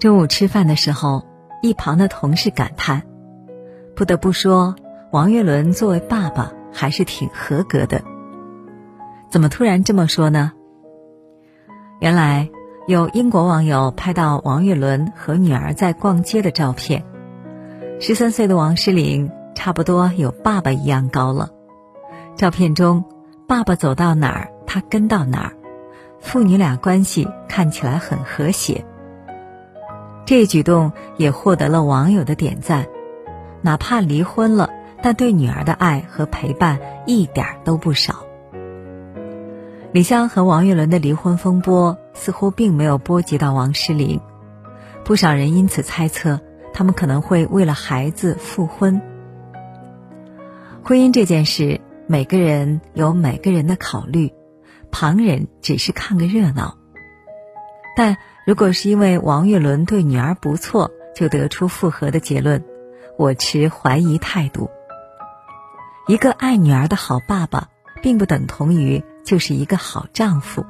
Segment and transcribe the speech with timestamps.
[0.00, 1.26] 中午吃饭的时候，
[1.60, 3.02] 一旁的同事感叹
[3.94, 4.74] ：“不得不说，
[5.12, 8.02] 王岳伦作为爸爸还是挺合格的。”
[9.30, 10.52] 怎么突然这么说呢？
[12.00, 12.48] 原来
[12.86, 17.04] 有英国网友拍到王岳伦和女儿在逛街的照片。
[18.00, 21.50] 十三岁的王诗龄差不多有爸爸一样高了。
[22.36, 23.04] 照片中，
[23.46, 25.52] 爸爸走到哪儿，他跟到哪儿，
[26.20, 28.82] 父女俩关系看起来很和谐。
[30.30, 32.86] 这一举动也获得了网友的点赞。
[33.62, 34.70] 哪怕离婚了，
[35.02, 38.24] 但对女儿的爱和陪伴一点都不少。
[39.90, 44.20] 李湘和王岳伦的离婚风波似乎并没有波及到王诗龄，
[45.04, 46.38] 不少人因此猜测
[46.72, 49.02] 他们可能会为了孩子复婚。
[50.84, 54.32] 婚姻这件事，每个人有每个人的考虑，
[54.92, 56.76] 旁人只是看个热闹。
[57.96, 58.16] 但
[58.50, 62.64] 如果是因为王岳伦对女儿不错就得出复合的结论，
[63.16, 64.68] 我持怀疑态度。
[66.08, 67.68] 一个爱女儿的好爸爸，
[68.02, 69.04] 并不等同于。
[69.22, 70.64] 就是一个好丈夫，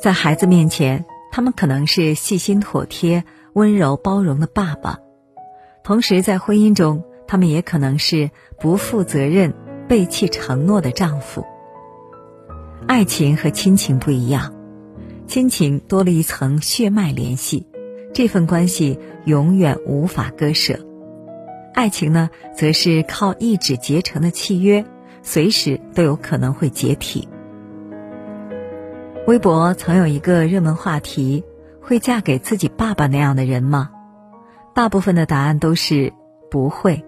[0.00, 5.00] 在孩子面前，他们可能是细心妥帖、温柔包容的爸爸；
[5.84, 9.52] 同时，在婚姻中，他们也可能是不负责任、
[9.86, 11.44] 背弃承诺的丈夫。
[12.86, 14.54] 爱情和亲情不一样，
[15.26, 17.66] 亲情多了一层血脉联系，
[18.14, 20.76] 这份关系永远无法割舍；
[21.74, 24.84] 爱情呢，则是靠一纸结成的契约。
[25.22, 27.28] 随时都有可能会解体。
[29.26, 31.42] 微博曾有一个热门话题：
[31.82, 33.90] 会嫁给自己爸爸那样的人吗？
[34.72, 36.12] 大部分的答案都是
[36.48, 37.04] 不会。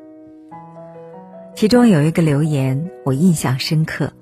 [1.55, 4.12] 其中有一个留言我印象深刻，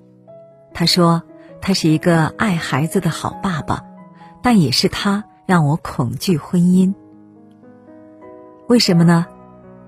[0.75, 1.23] 他说
[1.67, 3.83] 他是一个爱孩子的好爸爸，
[4.41, 6.95] 但也是他让我恐惧婚姻。
[8.69, 9.27] 为什么呢？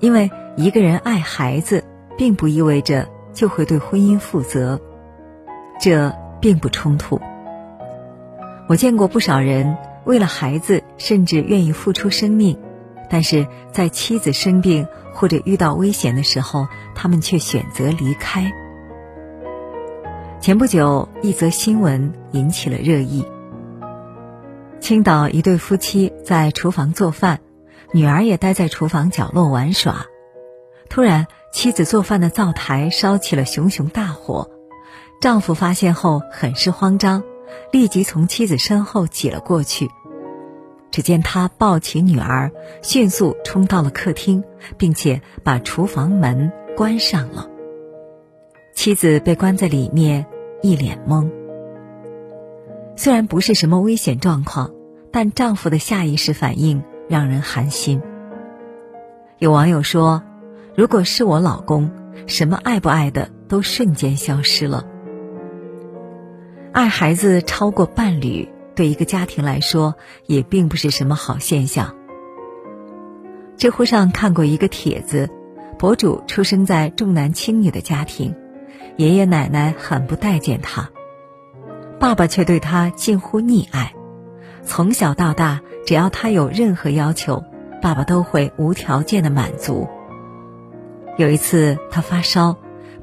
[0.00, 1.84] 因为一个人爱孩子，
[2.16, 3.08] 并不意味着。
[3.32, 4.80] 就会对婚姻负责，
[5.80, 7.20] 这并不冲突。
[8.68, 12.58] 我见过不少人为了孩子，甚至愿意付出生命，
[13.08, 18.52] 但是在妻子生病或者遇到危险的时候，他们却选择离开。
[20.40, 23.24] 前不久，一则新闻引起了热议：
[24.80, 27.40] 青岛一对夫妻在厨房做饭，
[27.92, 30.06] 女儿也待在厨房角落玩耍，
[30.88, 31.26] 突然。
[31.50, 34.50] 妻子做饭的灶台烧起了熊熊大火，
[35.18, 37.24] 丈夫发现后很是慌张，
[37.72, 39.88] 立即从妻子身后挤了过去。
[40.90, 44.44] 只见他抱起女儿，迅速冲到了客厅，
[44.76, 47.48] 并且把厨房门关上了。
[48.88, 50.24] 妻子被关在里面，
[50.62, 51.30] 一脸懵。
[52.96, 54.70] 虽然不是什么危险状况，
[55.12, 58.00] 但丈夫的下意识反应让人寒心。
[59.38, 60.22] 有网友说。
[60.74, 61.90] 如果是我老公，
[62.26, 64.86] 什么爱不爱的都瞬间消失了。
[66.72, 71.94] 爱孩子超过伴侣，对一个家庭来说也并不是什么好现象。
[73.58, 75.28] 知乎上看过一个帖子，
[75.78, 78.34] 博主出生在重男轻女的家庭，
[78.96, 80.90] 爷爷奶奶很不待见他，
[81.98, 83.92] 爸爸却对他近乎溺爱，
[84.62, 87.44] 从小到大，只要他有任何要求，
[87.80, 89.88] 爸爸都会无条件的满足。
[91.16, 92.56] 有一次，他发烧，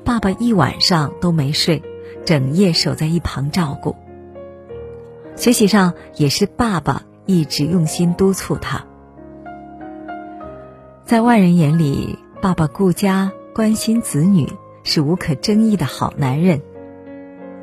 [0.03, 1.81] 爸爸一晚上都没睡，
[2.25, 3.95] 整夜守在一旁照顾。
[5.35, 8.85] 学习上也是爸爸一直用心督促他。
[11.03, 14.51] 在外人眼里，爸爸顾家、关心子女，
[14.85, 16.61] 是无可争议的好男人。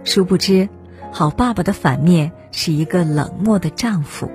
[0.04, 0.68] 殊不知，
[1.10, 4.30] 好爸爸的反面是一个冷漠的丈夫。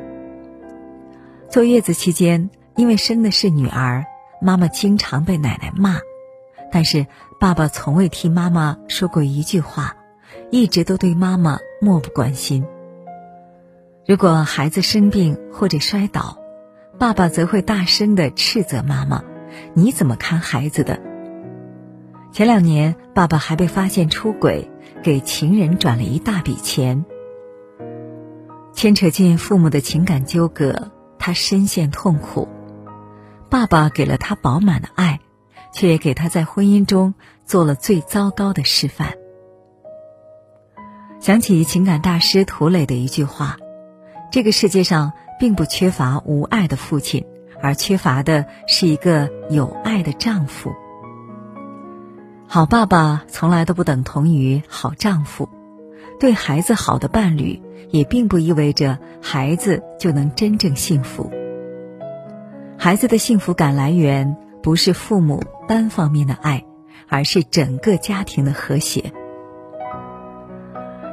[1.47, 4.05] 坐月子期间，因为生的是女儿。
[4.39, 5.97] 妈妈经常被奶奶骂，
[6.71, 7.07] 但是
[7.39, 9.95] 爸爸从未替妈妈说过一句话，
[10.51, 12.63] 一直都对妈妈漠不关心。
[14.05, 16.37] 如果孩子生病或者摔倒，
[16.99, 19.23] 爸爸则会大声的斥责妈妈
[19.73, 21.01] ：“你怎么看孩子的？”
[22.31, 24.69] 前两年，爸爸还被发现出轨，
[25.01, 27.03] 给情人转了一大笔钱，
[28.73, 32.47] 牵扯进父母的情感纠葛，他深陷痛苦。
[33.49, 35.19] 爸爸给了他饱满的爱，
[35.73, 37.15] 却也给他在婚姻中
[37.45, 39.13] 做了最糟糕的示范。
[41.19, 43.57] 想起情感大师涂磊的一句话
[44.31, 47.25] ：“这个世界上并不缺乏无爱的父亲，
[47.63, 50.71] 而缺乏的是一个有爱的丈夫。”
[52.49, 55.49] 好爸爸从来都不等同于好丈夫，
[56.17, 57.61] 对孩子好的伴侣，
[57.91, 61.29] 也并不意味着孩子就能真正幸福。
[62.77, 66.63] 孩子的幸福感来源不是父母单方面的爱，
[67.09, 69.11] 而是整个家庭的和谐。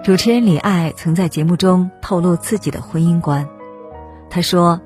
[0.04, 3.48] 主持人李艾曾在节目中透露自己的婚姻观，
[4.30, 4.80] 他说：“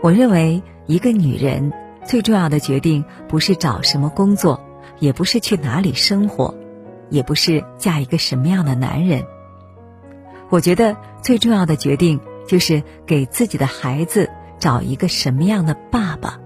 [0.00, 1.72] 我认为一个女人
[2.06, 4.60] 最重要的决定不是找什么工作，
[5.00, 6.54] 也不是去哪里生活，
[7.08, 9.24] 也不是嫁一个什么样的男人。
[10.50, 16.38] 我觉得最重要的决定就是给自己的孩子找一个什么样的爸爸。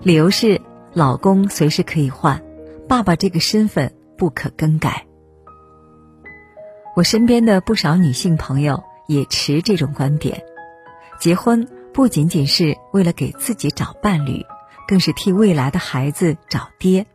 [0.00, 0.60] 理由是，
[0.92, 2.42] 老公随时可以换，
[2.88, 5.04] 爸爸这个身份不可更改。”
[6.94, 10.42] 我身边的不少女性朋友也持这种观点，
[11.18, 14.44] 结婚不仅仅是为了给自己找伴侣，
[14.86, 17.06] 更是替未来的孩子找爹。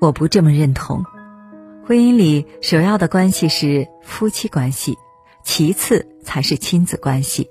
[0.00, 1.04] 我不这么认同，
[1.86, 4.96] 婚姻里首要的关系是夫妻关系，
[5.42, 7.50] 其次才是亲子关系。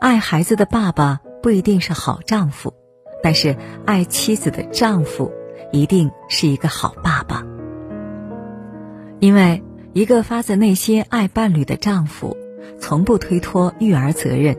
[0.00, 2.74] 爱孩子的爸爸不一定是好丈夫，
[3.22, 3.56] 但是
[3.86, 5.32] 爱妻子的丈夫
[5.72, 7.44] 一定是一个好爸爸，
[9.18, 9.62] 因为。
[9.92, 12.36] 一个发自内心爱伴侣的丈夫，
[12.78, 14.56] 从不推脱育儿责任。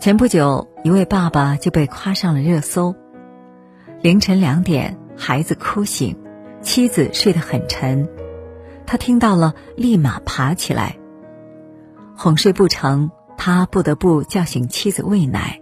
[0.00, 2.94] 前不久，一位爸爸就被夸上了热搜。
[4.00, 6.16] 凌晨两点，孩子哭醒，
[6.60, 8.08] 妻子睡得很沉，
[8.86, 10.98] 他听到了，立马爬起来。
[12.16, 15.60] 哄睡不成，他不得不叫醒妻子喂奶。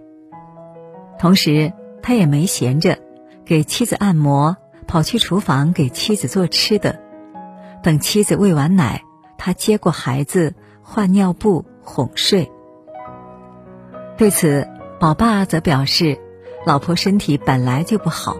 [1.17, 2.99] 同时，他也没闲着，
[3.45, 4.57] 给妻子按摩，
[4.87, 7.01] 跑去厨房给妻子做吃的。
[7.81, 9.03] 等妻子喂完奶，
[9.37, 12.51] 他接过孩子换尿布哄睡。
[14.17, 14.67] 对此，
[14.99, 16.19] 宝爸则表示
[16.65, 18.37] ：“老婆身体本来就不好，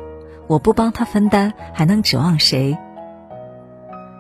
[0.48, 2.78] 我不帮他分担，还能指望谁？”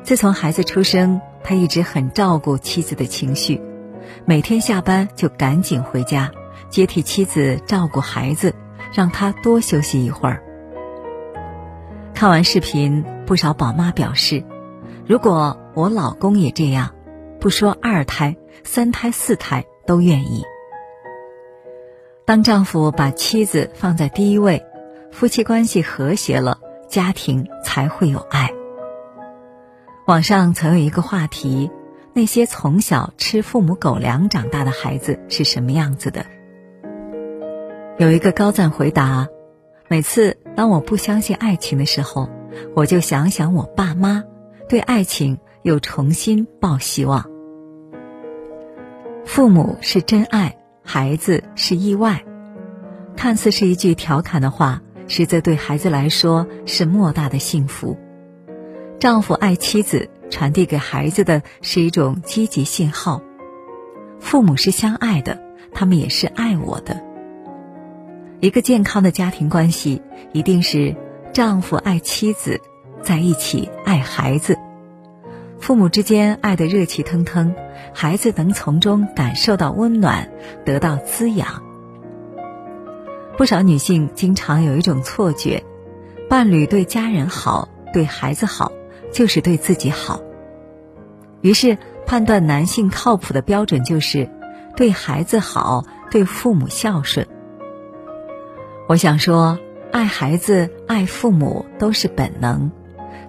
[0.03, 3.61] 自从孩子出生，他一直很照顾妻子的情绪，
[4.25, 6.31] 每天下班就赶紧回家
[6.69, 8.53] 接替妻子照顾孩子，
[8.93, 10.43] 让她多休息一会儿。
[12.13, 14.43] 看完视频，不少宝妈表示。
[15.07, 16.95] 如果我老公也这样，
[17.39, 20.43] 不说二胎、三胎、四胎都愿意。
[22.25, 24.65] 当丈夫把妻子放在第一位，
[25.15, 26.59] 夫妻关系和谐了，
[26.89, 28.51] 家庭才会有爱。
[30.07, 31.71] 网上曾有一个话题：
[32.11, 36.25] 那些从小吃父母狗粮长大的孩子是什么样子的？
[37.97, 39.29] 有一个高赞回答：
[39.87, 42.29] 每次当我不相信爱情的时候，
[42.75, 44.25] 我就想想我爸妈。
[44.67, 47.25] 对爱情又重新抱希望。
[49.23, 52.25] 父母是真爱，孩子是意外。
[53.15, 57.97] 看似是一句调侃的话，实则对孩子来说是莫大的幸福。
[58.99, 63.21] 丈夫爱妻子，传递给孩子的是一种积极信号。
[64.19, 65.41] 父母是相爱的，
[65.73, 67.03] 他们也是爱我的。
[68.39, 70.95] 一个健康的家庭关系，一定是
[71.33, 72.61] 丈夫爱妻子。
[73.03, 74.57] 在一起爱孩子，
[75.59, 77.53] 父母之间爱得热气腾腾，
[77.93, 80.31] 孩子能从中感受到温暖，
[80.65, 81.61] 得到滋养。
[83.37, 85.63] 不少女性经常有一种错觉，
[86.29, 88.71] 伴侣对家人好，对孩子好，
[89.11, 90.21] 就是对自己好。
[91.41, 94.29] 于是判断男性靠谱的标准就是
[94.75, 97.27] 对孩子好，对父母孝顺。
[98.87, 99.59] 我想说，
[99.91, 102.71] 爱孩子、爱父母都是本能。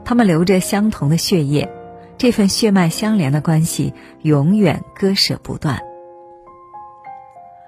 [0.05, 1.69] 他们流着相同的血液，
[2.17, 3.93] 这份血脉相连的关系
[4.23, 5.81] 永远割舍不断。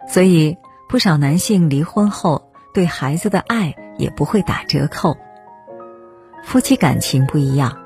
[0.07, 0.57] 所以，
[0.89, 5.17] 不少男性离婚后对孩子的爱也不会打折扣。
[6.43, 7.79] 夫妻感情不一样，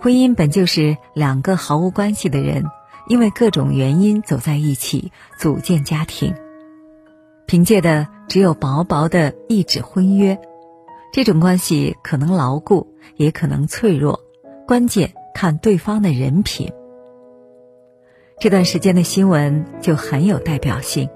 [0.00, 2.64] 婚姻本就是两个毫无关系的人，
[3.08, 6.34] 因为各种原因走在一起，组建家庭，
[7.46, 10.38] 凭借的只有薄薄的一纸婚约。
[11.12, 14.20] 这种关系可能牢固，也可能脆弱，
[14.66, 16.72] 关键看对方的人品。
[18.38, 21.10] 这段时间的新闻就很有代表性：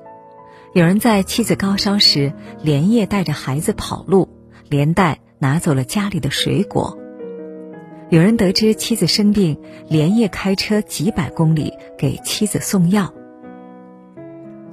[0.74, 4.28] 有人在妻子高烧时连夜带着孩子跑路，
[4.68, 6.98] 连带拿走了家里的水果；
[8.10, 13.14] 有人得知妻子生病，连夜开车几百公里给妻子送药。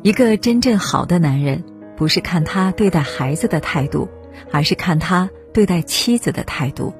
[0.01, 1.63] 一个真正好的男人，
[1.95, 4.09] 不是看他对待孩子的态度。
[4.49, 6.93] 而是看他对待妻子的态度。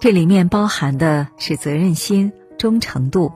[0.00, 3.32] 这里面包含的是责任心、忠诚度，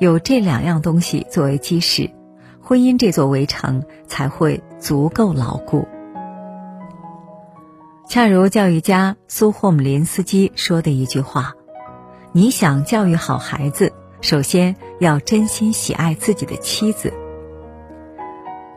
[0.00, 2.10] 有这两样东西作为基石，
[2.64, 5.86] 婚姻这座围城才会足够牢固。
[8.08, 11.52] 恰如教育家苏霍姆林斯基说的一句话
[12.32, 13.92] ：“你想教育好孩子，
[14.22, 17.12] 首先要真心喜爱自己的妻子。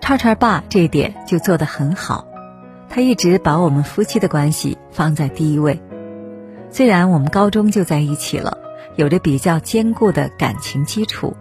[0.02, 2.28] 叉叉爸这一点就做得很好，
[2.90, 5.82] 他一直把我们夫妻的关系放在第一位。
[6.70, 8.58] 虽然我们高中就在一起了，
[8.98, 11.36] 有着比较坚固的感情基础，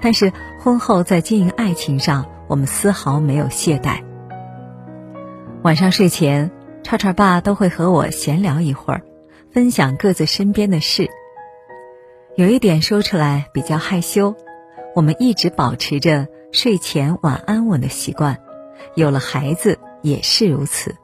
[0.00, 0.32] 但是
[0.68, 4.02] 婚后在经营爱情上，我们丝毫没有懈怠。
[5.62, 6.50] 晚上睡前，
[6.82, 9.00] 串串爸都会和我闲聊一会儿，
[9.50, 11.08] 分享各自身边的事。
[12.36, 14.36] 有一点说出来比较害羞，
[14.94, 18.36] 我们一直保持着睡前晚安吻的习惯，
[18.94, 20.94] 有了孩子也是如此。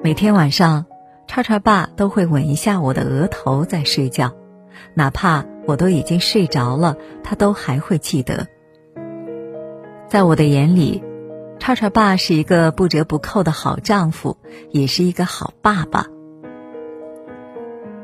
[0.00, 0.86] 每天晚上，
[1.26, 4.30] 串串爸都会吻一下我的额头再睡觉，
[4.94, 8.46] 哪怕我都已经睡着了，他都还会记得。
[10.08, 11.02] 在我的眼里。
[11.60, 14.36] 叉叉爸是一个不折不扣的好丈夫，
[14.70, 16.08] 也是一个好爸爸。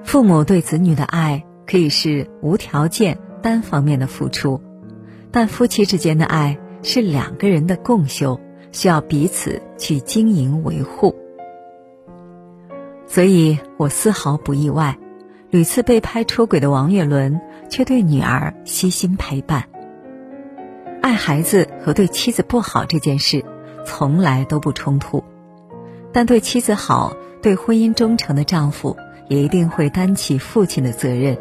[0.02, 4.62] 父母对子女的爱可以是无条件、单方面的付出，
[5.31, 8.40] 但夫妻之间的爱是两个人的共修，
[8.73, 11.14] 需要彼此去经营维护。
[13.07, 14.97] 所以我丝毫不意外，
[15.50, 19.65] 屡次被拍出轨的王岳伦却对女儿悉心陪伴。
[21.00, 23.43] 爱孩子和对妻子不好这件事，
[23.87, 25.25] 从来都不冲突，
[26.12, 28.97] 但对妻子好、对婚姻忠诚的丈夫，
[29.29, 31.39] 也一定会担起父亲的责任。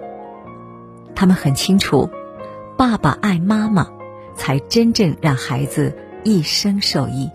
[1.14, 2.10] 他们很清楚，
[2.78, 3.90] 爸爸爱妈妈，
[4.36, 7.30] 才真正让孩子一生受益。